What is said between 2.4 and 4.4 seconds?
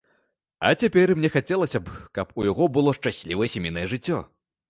яго было шчаслівае сямейнае жыццё.